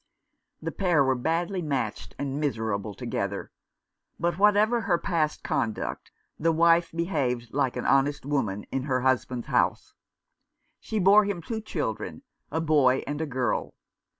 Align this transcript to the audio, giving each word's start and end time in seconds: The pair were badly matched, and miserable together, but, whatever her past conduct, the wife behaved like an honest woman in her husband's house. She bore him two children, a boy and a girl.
The 0.63 0.71
pair 0.71 1.03
were 1.03 1.13
badly 1.13 1.61
matched, 1.61 2.15
and 2.17 2.39
miserable 2.39 2.95
together, 2.95 3.51
but, 4.19 4.39
whatever 4.39 4.81
her 4.81 4.97
past 4.97 5.43
conduct, 5.43 6.09
the 6.39 6.51
wife 6.51 6.91
behaved 6.91 7.53
like 7.53 7.75
an 7.77 7.85
honest 7.85 8.25
woman 8.25 8.63
in 8.71 8.85
her 8.85 9.01
husband's 9.01 9.45
house. 9.45 9.93
She 10.79 10.97
bore 10.97 11.25
him 11.25 11.43
two 11.43 11.61
children, 11.61 12.23
a 12.49 12.59
boy 12.59 13.03
and 13.05 13.21
a 13.21 13.27
girl. 13.27 13.75